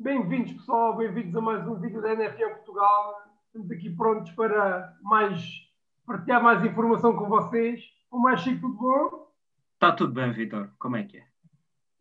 Bem-vindos, 0.00 0.52
pessoal, 0.52 0.96
bem-vindos 0.96 1.34
a 1.34 1.40
mais 1.40 1.66
um 1.66 1.74
vídeo 1.74 2.00
da 2.00 2.12
NFL 2.12 2.50
Portugal. 2.50 3.20
Estamos 3.46 3.68
aqui 3.72 3.90
prontos 3.90 4.30
para 4.30 4.96
mais 5.02 5.44
partilhar 6.06 6.40
mais 6.40 6.64
informação 6.64 7.16
com 7.16 7.28
vocês. 7.28 7.82
Como 8.08 8.28
é, 8.28 8.36
Chico, 8.36 8.60
tudo 8.60 8.74
bom? 8.74 9.32
Está 9.74 9.90
tudo 9.90 10.12
bem, 10.12 10.30
Vitor. 10.30 10.70
Como 10.78 10.94
é 10.94 11.02
que 11.02 11.16
é? 11.16 11.24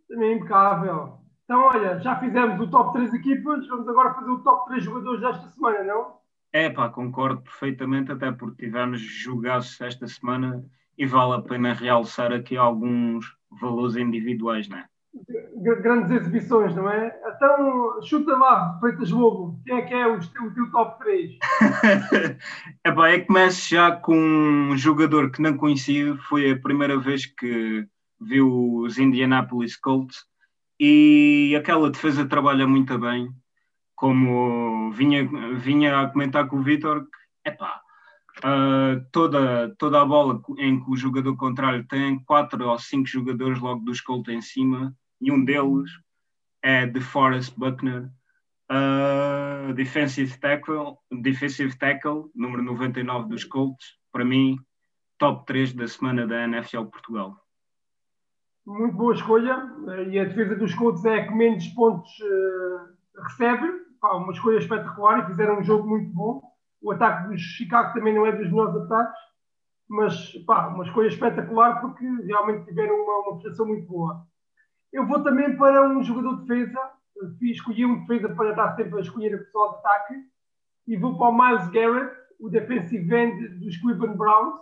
Também 0.07 0.37
impecável. 0.37 1.17
Então, 1.43 1.59
olha, 1.61 1.99
já 1.99 2.19
fizemos 2.19 2.61
o 2.61 2.69
top 2.69 2.93
3 2.93 3.15
equipas, 3.15 3.67
vamos 3.67 3.89
agora 3.89 4.13
fazer 4.13 4.29
o 4.29 4.43
top 4.43 4.67
3 4.67 4.83
jogadores 4.83 5.21
desta 5.21 5.47
semana, 5.49 5.83
não? 5.83 6.17
É 6.53 6.69
pá, 6.69 6.89
concordo 6.89 7.41
perfeitamente, 7.41 8.11
até 8.11 8.31
porque 8.31 8.65
tivemos 8.65 9.01
jogaços 9.01 9.81
esta 9.81 10.07
semana 10.07 10.63
e 10.95 11.07
vale 11.07 11.33
a 11.33 11.41
pena 11.41 11.73
realçar 11.73 12.31
aqui 12.31 12.55
alguns 12.55 13.35
valores 13.49 13.95
individuais, 13.95 14.69
não 14.69 14.77
é? 14.77 14.87
Grandes 15.81 16.11
exibições, 16.11 16.75
não 16.75 16.89
é? 16.89 17.13
Então, 17.35 18.01
chuta 18.03 18.35
lá, 18.37 18.77
Freitas 18.79 19.11
Lobo, 19.11 19.59
quem 19.65 19.77
é 19.77 19.81
que 19.81 19.93
é 19.93 20.07
o, 20.07 20.17
o 20.17 20.53
teu 20.53 20.71
top 20.71 21.03
3? 21.03 21.37
é 22.83 22.91
pá, 22.91 23.11
que 23.11 23.25
começo 23.25 23.69
já 23.69 23.91
com 23.91 24.15
um 24.15 24.77
jogador 24.77 25.31
que 25.31 25.41
não 25.41 25.57
conhecia, 25.57 26.15
foi 26.29 26.51
a 26.51 26.59
primeira 26.59 26.97
vez 26.97 27.25
que 27.25 27.87
viu 28.19 28.77
os 28.79 28.97
Indianapolis 28.97 29.75
Colts 29.75 30.25
e 30.79 31.55
aquela 31.57 31.89
defesa 31.89 32.25
trabalha 32.25 32.67
muito 32.67 32.97
bem, 32.99 33.29
como 33.95 34.91
vinha, 34.91 35.27
vinha 35.55 36.01
a 36.01 36.07
comentar 36.07 36.47
com 36.47 36.57
o 36.57 36.63
Vitor, 36.63 37.07
é 37.43 37.51
pá, 37.51 37.81
uh, 38.39 39.03
toda, 39.11 39.75
toda 39.77 40.01
a 40.01 40.05
bola 40.05 40.41
em 40.57 40.79
que 40.79 40.91
o 40.91 40.95
jogador 40.95 41.35
contrário 41.35 41.85
tem 41.87 42.19
quatro 42.23 42.67
ou 42.67 42.77
cinco 42.77 43.07
jogadores 43.07 43.59
logo 43.59 43.83
dos 43.83 44.01
Colts 44.01 44.33
em 44.33 44.41
cima, 44.41 44.95
e 45.19 45.31
um 45.31 45.43
deles 45.43 45.89
é 46.61 46.85
de 46.85 46.99
Forrest 47.01 47.53
Buckner, 47.57 48.09
uh, 48.71 49.73
defensive, 49.73 50.37
tackle, 50.39 50.97
defensive 51.21 51.77
tackle, 51.77 52.29
número 52.35 52.61
99 52.63 53.29
dos 53.29 53.43
Colts, 53.43 53.97
para 54.11 54.25
mim, 54.25 54.57
top 55.17 55.45
3 55.45 55.73
da 55.73 55.87
semana 55.87 56.27
da 56.27 56.43
NFL 56.43 56.85
Portugal. 56.85 57.35
Muito 58.65 58.97
boa 58.97 59.13
escolha, 59.13 59.63
e 60.09 60.19
a 60.19 60.25
defesa 60.25 60.55
dos 60.55 60.75
Colts 60.75 61.05
é 61.05 61.25
que 61.25 61.33
menos 61.33 61.67
pontos 61.69 62.11
uh, 62.19 63.23
recebe, 63.23 63.87
Pá, 63.99 64.13
uma 64.15 64.31
escolha 64.31 64.59
espetacular 64.59 65.23
e 65.23 65.27
fizeram 65.27 65.59
um 65.59 65.63
jogo 65.63 65.87
muito 65.87 66.11
bom. 66.13 66.41
O 66.81 66.91
ataque 66.91 67.29
dos 67.29 67.41
Chicago 67.41 67.93
também 67.93 68.13
não 68.13 68.25
é 68.25 68.31
dos 68.31 68.47
melhores 68.47 68.75
ataques, 68.75 69.19
mas 69.89 70.31
pá, 70.45 70.67
uma 70.67 70.83
escolha 70.83 71.07
espetacular 71.07 71.81
porque 71.81 72.05
realmente 72.05 72.65
tiveram 72.65 72.95
uma, 72.95 73.29
uma 73.29 73.39
prestação 73.39 73.65
muito 73.65 73.87
boa. 73.87 74.25
Eu 74.91 75.05
vou 75.05 75.21
também 75.23 75.55
para 75.57 75.89
um 75.89 76.03
jogador 76.03 76.37
de 76.37 76.45
defesa, 76.45 76.91
escolhi 77.41 77.85
um 77.85 77.99
defesa 77.99 78.33
para 78.33 78.51
estar 78.51 78.75
sempre 78.75 78.97
a 78.97 79.01
escolher 79.01 79.35
a 79.35 79.37
pessoa 79.39 79.71
de 79.71 79.77
ataque, 79.77 80.15
e 80.87 80.97
vou 80.97 81.17
para 81.17 81.27
o 81.27 81.37
Miles 81.37 81.69
Garrett, 81.69 82.15
o 82.39 82.49
defensive 82.49 83.13
end 83.13 83.47
dos 83.59 83.77
Cleveland 83.77 84.17
Browns, 84.17 84.59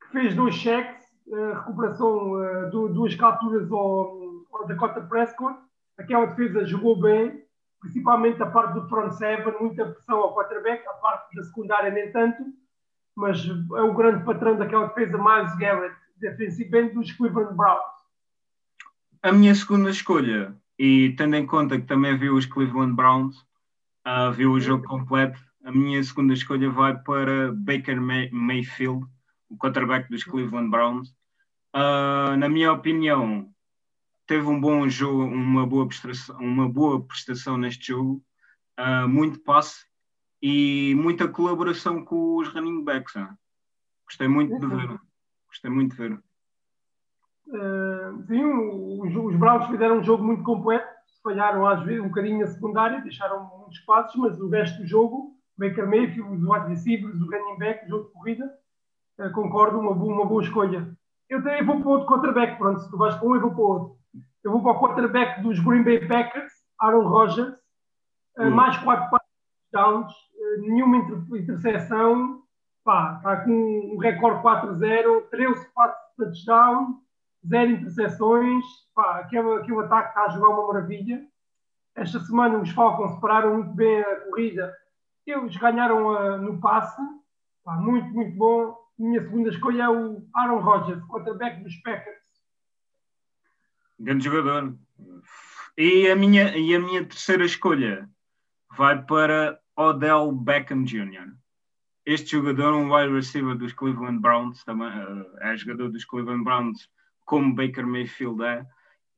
que 0.00 0.08
fez 0.12 0.34
dois 0.34 0.54
cheques, 0.54 1.04
uh, 1.26 1.52
recuperação 1.54 2.70
do, 2.70 2.88
duas 2.88 3.14
capturas 3.14 3.70
ao, 3.70 4.18
ao 4.52 4.66
Dakota 4.66 5.00
Prescott. 5.02 5.58
Aquela 5.98 6.26
defesa 6.26 6.64
jogou 6.64 7.00
bem, 7.00 7.44
principalmente 7.80 8.42
a 8.42 8.46
parte 8.46 8.74
do 8.74 8.88
front 8.88 9.12
seven, 9.12 9.54
muita 9.60 9.86
pressão 9.86 10.18
ao 10.18 10.34
quarterback, 10.34 10.86
a 10.86 10.94
parte 10.94 11.34
da 11.34 11.42
secundária 11.42 11.90
nem 11.90 12.10
tanto, 12.12 12.42
mas 13.14 13.38
é 13.46 13.82
o 13.82 13.94
grande 13.94 14.24
patrão 14.24 14.56
daquela 14.56 14.86
defesa, 14.86 15.18
Miles 15.18 15.56
Garrett, 15.56 15.96
defensive 16.16 16.78
end 16.78 16.94
dos 16.94 17.12
Cleveland 17.12 17.54
Browns. 17.54 17.95
A 19.26 19.32
minha 19.32 19.52
segunda 19.56 19.90
escolha, 19.90 20.56
e 20.78 21.12
tendo 21.18 21.34
em 21.34 21.44
conta 21.44 21.80
que 21.80 21.84
também 21.84 22.16
viu 22.16 22.36
os 22.36 22.46
Cleveland 22.46 22.94
Browns, 22.94 23.36
uh, 24.06 24.30
viu 24.32 24.52
o 24.52 24.60
jogo 24.60 24.86
completo, 24.86 25.36
a 25.64 25.72
minha 25.72 26.00
segunda 26.04 26.32
escolha 26.32 26.70
vai 26.70 26.96
para 26.96 27.52
Baker 27.52 28.00
May 28.00 28.30
Mayfield, 28.30 29.04
o 29.48 29.56
quarterback 29.56 30.08
dos 30.08 30.22
Cleveland 30.22 30.70
Browns. 30.70 31.08
Uh, 31.74 32.36
na 32.38 32.48
minha 32.48 32.70
opinião, 32.72 33.52
teve 34.28 34.46
um 34.46 34.60
bom 34.60 34.88
jogo, 34.88 35.24
uma 35.24 35.66
boa 35.66 35.88
prestação, 35.88 36.38
uma 36.38 36.68
boa 36.68 37.04
prestação 37.04 37.58
neste 37.58 37.88
jogo, 37.88 38.24
uh, 38.78 39.08
muito 39.08 39.40
passe 39.40 39.86
e 40.40 40.94
muita 40.94 41.26
colaboração 41.26 42.04
com 42.04 42.36
os 42.36 42.46
running 42.46 42.84
backs. 42.84 43.14
Gostei 44.04 44.28
muito 44.28 44.56
de 44.56 44.66
ver. 44.68 45.00
Gostei 45.48 45.68
muito 45.68 45.96
de 45.96 46.08
ver. 46.10 46.25
Uh, 47.48 48.22
sim, 48.26 48.44
os, 48.44 49.14
os 49.14 49.36
Browns 49.36 49.66
fizeram 49.66 49.98
um 49.98 50.04
jogo 50.04 50.24
muito 50.24 50.42
completo, 50.42 50.86
falharam 51.22 51.66
às 51.66 51.82
vezes 51.82 52.02
um 52.02 52.08
bocadinho 52.08 52.40
na 52.40 52.46
secundária, 52.46 53.00
deixaram 53.00 53.48
muitos 53.58 53.78
passos, 53.80 54.14
mas 54.16 54.40
o 54.40 54.48
resto 54.48 54.78
do 54.78 54.86
jogo, 54.86 55.36
Baker 55.56 55.88
Mayfield, 55.88 56.36
os 56.36 56.42
wide 56.42 56.68
receivers, 56.68 57.20
o 57.20 57.30
running 57.30 57.58
back, 57.58 57.84
o 57.84 57.88
jogo 57.88 58.04
de 58.06 58.12
corrida, 58.12 58.52
uh, 59.20 59.32
concordo, 59.32 59.78
uma 59.78 59.94
boa, 59.94 60.14
uma 60.14 60.26
boa 60.26 60.42
escolha. 60.42 60.90
Eu 61.28 61.42
também 61.42 61.64
vou 61.64 61.80
para 61.80 61.90
outro 61.90 62.08
quarterback, 62.08 62.58
pronto, 62.58 62.80
se 62.80 62.90
tu 62.90 62.96
vais 62.96 63.14
para 63.14 63.28
um, 63.28 63.34
eu 63.34 63.40
vou 63.40 63.50
para 63.50 63.62
outro. 63.62 63.96
Eu 64.42 64.52
vou 64.52 64.62
para 64.62 64.72
o 64.72 64.80
quarterback 64.80 65.42
dos 65.42 65.58
Green 65.60 65.82
Bay 65.82 66.06
Packers, 66.06 66.52
Aaron 66.80 67.08
Rodgers, 67.08 67.56
uh, 68.38 68.50
mais 68.50 68.76
quatro 68.78 69.18
touchdowns, 69.72 70.12
nenhuma 70.60 70.98
interseção, 71.36 72.42
pá, 72.84 73.16
está 73.16 73.36
com 73.44 73.50
um 73.50 73.98
recorde 73.98 74.42
4-0, 74.42 75.28
13 75.30 75.66
passos 75.74 75.98
de 76.18 76.24
touchdown, 76.24 77.05
zero 77.48 77.70
interseções, 77.70 78.64
pá, 78.94 79.20
aquele, 79.20 79.54
aquele 79.54 79.80
ataque 79.80 80.08
está 80.08 80.24
a 80.24 80.28
jogar 80.30 80.48
uma 80.48 80.66
maravilha. 80.66 81.26
Esta 81.94 82.20
semana 82.20 82.58
os 82.58 82.70
Falcons 82.70 83.14
separaram 83.14 83.54
muito 83.54 83.74
bem 83.74 84.00
a 84.00 84.20
corrida, 84.20 84.76
eles 85.26 85.56
ganharam 85.56 86.08
uh, 86.08 86.38
no 86.38 86.60
passe, 86.60 87.00
pá, 87.64 87.76
muito, 87.76 88.08
muito 88.08 88.36
bom. 88.36 88.76
Minha 88.98 89.20
segunda 89.22 89.50
escolha 89.50 89.84
é 89.84 89.88
o 89.88 90.26
Aaron 90.34 90.60
Rodgers, 90.60 91.04
quarterback 91.04 91.62
dos 91.62 91.76
Packers. 91.76 92.24
Grande 93.98 94.24
jogador. 94.24 94.74
E 95.76 96.08
a 96.08 96.16
minha, 96.16 96.56
e 96.56 96.74
a 96.74 96.80
minha 96.80 97.04
terceira 97.04 97.44
escolha 97.44 98.08
vai 98.76 99.02
para 99.02 99.58
Odell 99.76 100.32
Beckham 100.32 100.84
Jr. 100.84 101.34
Este 102.04 102.30
jogador, 102.30 102.72
um 102.74 102.94
wide 102.94 103.12
receiver 103.12 103.56
dos 103.56 103.72
Cleveland 103.72 104.20
Browns, 104.20 104.62
também 104.64 104.88
uh, 104.88 105.26
é 105.40 105.56
jogador 105.56 105.90
dos 105.90 106.04
Cleveland 106.04 106.44
Browns 106.44 106.88
como 107.26 107.54
Baker 107.54 107.86
Mayfield 107.86 108.42
é, 108.42 108.64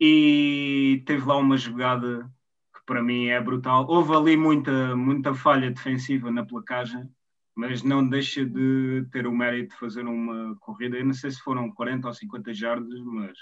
e 0.00 1.02
teve 1.06 1.24
lá 1.26 1.36
uma 1.36 1.56
jogada 1.56 2.28
que 2.74 2.84
para 2.86 3.02
mim 3.02 3.26
é 3.26 3.40
brutal. 3.40 3.86
Houve 3.88 4.14
ali 4.16 4.36
muita, 4.36 4.96
muita 4.96 5.34
falha 5.34 5.70
defensiva 5.70 6.30
na 6.30 6.44
placagem, 6.44 7.08
mas 7.54 7.82
não 7.82 8.08
deixa 8.08 8.44
de 8.44 9.06
ter 9.12 9.26
o 9.26 9.32
mérito 9.32 9.74
de 9.74 9.80
fazer 9.80 10.06
uma 10.06 10.56
corrida. 10.60 10.96
Eu 10.96 11.04
não 11.04 11.12
sei 11.12 11.30
se 11.30 11.40
foram 11.40 11.70
40 11.70 12.08
ou 12.08 12.14
50 12.14 12.54
jardas, 12.54 13.00
mas 13.00 13.36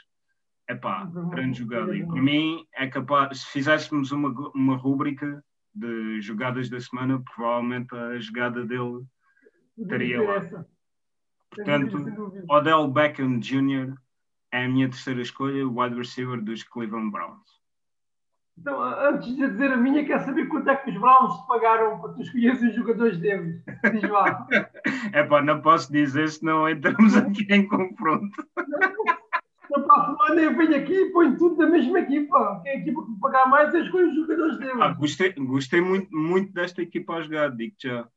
é 0.69 0.75
pá, 0.75 1.05
grande 1.31 1.61
jogada. 1.61 1.97
E 1.97 2.05
para 2.05 2.21
mim 2.21 2.65
é 2.75 2.89
capaz, 2.89 3.41
se 3.41 3.53
fizéssemos 3.53 4.11
uma, 4.11 4.31
uma 4.55 4.77
rúbrica 4.77 5.45
de 5.73 6.21
jogadas 6.23 6.69
da 6.69 6.81
semana, 6.81 7.23
provavelmente 7.35 7.95
a 7.95 8.19
jogada 8.19 8.65
dele 8.65 9.05
estaria 9.79 10.21
lá. 10.23 10.65
Portanto, 11.51 12.33
Odell 12.49 12.89
Beckham 12.89 13.39
Jr 13.39 13.95
é 14.57 14.65
a 14.65 14.69
minha 14.69 14.89
terceira 14.89 15.21
escolha, 15.21 15.67
o 15.67 15.81
wide 15.81 15.97
receiver 15.97 16.41
dos 16.43 16.63
Cleveland 16.63 17.11
Browns. 17.11 17.57
Então, 18.59 18.83
antes 18.83 19.37
de 19.37 19.49
dizer 19.49 19.71
a 19.71 19.77
minha, 19.77 20.05
quer 20.07 20.21
saber 20.21 20.47
quanto 20.47 20.71
é 20.71 20.77
que 20.77 20.91
os 20.91 20.97
Browns 20.97 21.41
te 21.41 21.47
pagaram 21.47 22.01
para 22.01 22.15
tu 22.15 22.23
escolheres 22.23 22.63
os 22.63 22.75
jogadores 22.75 23.19
deles? 23.19 23.63
Diz 23.93 24.11
lá. 24.11 24.47
é 25.13 25.23
pá, 25.23 25.43
não 25.43 25.61
posso 25.61 25.93
dizer, 25.93 26.29
senão 26.31 26.67
entramos 26.67 27.15
aqui 27.17 27.47
em 27.51 27.69
confronto. 27.69 28.35
Não, 29.71 29.93
a 29.93 30.07
semana 30.07 30.41
eu 30.41 30.57
venho 30.57 30.75
aqui 30.75 30.95
e 30.95 31.13
ponho 31.13 31.37
tudo 31.37 31.57
da 31.57 31.67
mesma 31.67 32.01
equipa. 32.01 32.61
Quem 32.63 32.73
é 32.73 32.77
a 32.77 32.79
equipa 32.79 33.05
que 33.05 33.11
me 33.11 33.21
pagar 33.21 33.47
mais, 33.47 33.75
eu 33.75 33.85
escolho 33.85 34.09
os 34.09 34.17
jogadores 34.17 34.59
deles. 34.59 34.81
Ah, 34.81 34.95
gostei, 34.95 35.33
gostei 35.33 35.81
muito, 35.83 36.17
muito 36.17 36.53
desta 36.55 36.81
equipa 36.81 37.15
a 37.15 37.21
jogar, 37.21 37.51
digo 37.51 37.75
já. 37.79 38.09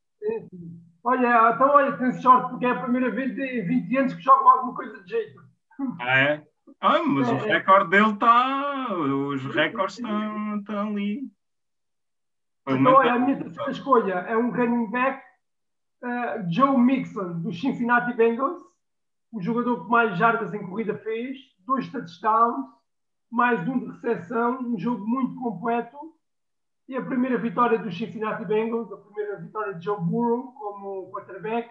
Olha, 1.04 1.52
então 1.54 1.69
olha, 1.69 1.98
tem 1.98 2.14
sorte, 2.14 2.52
porque 2.52 2.66
é 2.66 2.72
a 2.72 2.81
primeira 2.81 3.12
vez 3.12 3.38
em 3.38 3.66
20 3.66 3.98
anos 3.98 4.14
que 4.14 4.22
jogo 4.22 4.48
alguma 4.48 4.74
coisa 4.74 5.04
de 5.04 5.10
jeito. 5.10 5.49
Ah, 6.00 6.20
é? 6.20 6.48
Ah, 6.81 7.04
mas 7.04 7.28
é, 7.28 7.34
o 7.34 7.38
é. 7.38 7.58
recorde 7.58 7.90
dele 7.90 8.12
está. 8.12 8.94
Os 8.94 9.46
recordes 9.46 9.98
estão, 9.98 10.58
estão 10.58 10.90
ali. 10.90 11.22
Então, 12.68 12.94
olha, 12.94 13.14
a 13.14 13.20
minha 13.20 13.38
terceira 13.38 13.72
escolha 13.72 14.14
é 14.14 14.38
um 14.38 14.52
running 14.52 14.92
back, 14.92 15.24
uh, 16.04 16.52
Joe 16.52 16.78
Mixon, 16.78 17.42
dos 17.42 17.60
Cincinnati 17.60 18.14
Bengals, 18.14 18.62
o 19.31 19.42
jogador 19.42 19.86
que 19.86 19.90
mais 19.90 20.18
jardas 20.18 20.54
em 20.54 20.68
corrida 20.68 20.96
fez, 21.00 21.38
dois 21.66 21.90
touchdowns, 21.90 22.68
mais 23.31 23.68
um 23.68 23.80
de 23.80 23.86
recepção, 23.88 24.60
um 24.62 24.78
jogo 24.78 25.06
muito 25.08 25.36
completo. 25.42 25.98
E 26.88 26.96
a 26.96 27.06
primeira 27.06 27.38
vitória 27.38 27.78
dos 27.78 27.98
Cincinnati 27.98 28.46
Bengals, 28.46 28.92
a 28.92 28.98
primeira 28.98 29.38
vitória 29.38 29.74
de 29.76 29.86
Joe 29.86 30.00
Burrow 30.00 30.52
como 30.54 31.12
quarterback 31.12 31.70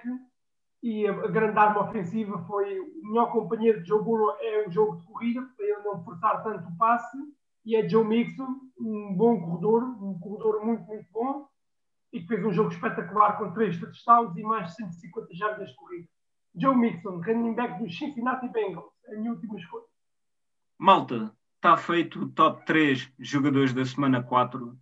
e 0.82 1.06
a, 1.06 1.12
grande 1.28 1.58
arma 1.58 1.88
ofensiva 1.88 2.38
foi 2.46 2.78
o 2.78 3.08
melhor 3.08 3.32
companheiro 3.32 3.82
de 3.82 3.88
Joe 3.88 4.02
Burrow 4.02 4.36
é 4.40 4.66
o 4.66 4.70
jogo 4.70 4.96
de 4.96 5.02
corrida, 5.04 5.42
para 5.56 5.66
ele 5.66 5.82
não 5.82 6.02
forçar 6.04 6.42
tanto 6.42 6.68
o 6.68 6.76
passe, 6.76 7.16
e 7.64 7.76
é 7.76 7.88
Joe 7.88 8.06
Mixon, 8.06 8.46
um 8.78 9.14
bom 9.14 9.40
corredor, 9.40 9.82
um 10.02 10.18
corredor 10.18 10.64
muito, 10.64 10.84
muito 10.84 11.06
bom, 11.12 11.48
e 12.12 12.20
que 12.20 12.26
fez 12.26 12.44
um 12.44 12.52
jogo 12.52 12.70
espetacular 12.70 13.36
com 13.36 13.52
três 13.52 13.78
touchdowns 13.78 14.36
e 14.36 14.42
mais 14.42 14.68
de 14.68 14.76
150 14.76 15.34
jardas 15.34 15.72
corridas. 15.74 16.08
Joe 16.54 16.76
Mixon, 16.76 17.20
running 17.20 17.54
back 17.54 17.82
dos 17.82 17.96
Cincinnati 17.96 18.48
Bengals, 18.48 18.92
a 19.08 19.16
minha 19.16 19.32
última 19.32 19.58
escolha. 19.58 19.84
Malta, 20.78 21.32
está 21.56 21.76
feito 21.76 22.22
o 22.22 22.28
top 22.30 22.64
3 22.64 23.12
jogadores 23.18 23.74
da 23.74 23.84
semana 23.84 24.22
4. 24.22 24.66
Uh, 24.68 24.76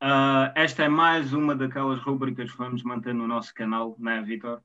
ah, 0.00 0.52
esta 0.54 0.84
é 0.84 0.88
mais 0.88 1.32
uma 1.32 1.54
daquelas 1.54 2.00
rubricas 2.00 2.50
que 2.50 2.56
vamos 2.56 2.82
manter 2.82 3.12
no 3.12 3.26
nosso 3.26 3.52
canal, 3.52 3.94
não 3.98 4.12
é, 4.12 4.22
Vitor? 4.22 4.62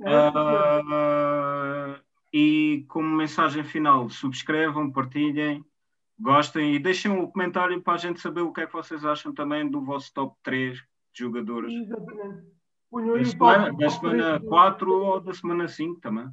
Uh, 0.00 1.98
e 2.32 2.84
como 2.88 3.16
mensagem 3.16 3.64
final, 3.64 4.08
subscrevam, 4.08 4.90
partilhem, 4.92 5.64
gostem 6.18 6.74
e 6.74 6.78
deixem 6.78 7.10
um 7.10 7.26
comentário 7.30 7.82
para 7.82 7.94
a 7.94 7.98
gente 7.98 8.20
saber 8.20 8.42
o 8.42 8.52
que 8.52 8.60
é 8.60 8.66
que 8.66 8.72
vocês 8.72 9.04
acham 9.04 9.32
também 9.32 9.68
do 9.68 9.84
vosso 9.84 10.12
top 10.12 10.36
3 10.42 10.78
de 10.78 10.84
jogadores. 11.14 11.72
Exatamente. 11.72 12.58
Da 12.90 13.24
semana, 13.24 13.72
da 13.72 13.90
semana 13.90 14.40
4 14.40 14.92
ou 14.92 15.20
da 15.20 15.34
semana 15.34 15.68
5 15.68 16.00
também. 16.00 16.28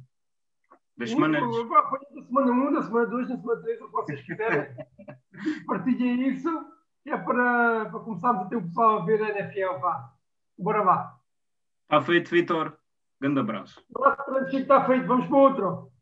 Das 0.96 1.10
semanas. 1.10 1.42
Da 1.42 2.22
semana 2.22 2.52
1, 2.52 2.72
da 2.72 2.82
semana 2.82 3.06
2, 3.06 3.28
da 3.28 3.36
semana 3.36 3.62
3, 3.62 3.80
o 3.80 3.86
que 3.86 3.92
vocês 3.92 4.22
quiserem. 4.22 4.76
Partilhem 5.66 6.28
isso, 6.28 6.50
que 7.02 7.10
é 7.10 7.18
para, 7.18 7.86
para 7.90 8.00
começarmos 8.00 8.46
a 8.46 8.48
ter 8.48 8.56
o 8.56 8.62
pessoal 8.62 9.02
a 9.02 9.04
ver 9.04 9.22
a 9.22 9.38
NFL. 9.38 9.78
Vá. 9.80 10.12
Bora 10.58 10.82
lá. 10.82 11.20
Está 11.82 12.00
feito, 12.00 12.30
Vitor. 12.30 12.78
Grande 13.20 13.40
abraço. 13.40 13.82
O 13.94 14.04
está 14.56 14.84
feito. 14.86 15.06
Vamos 15.06 15.26
para 15.28 15.38
outro. 15.38 15.95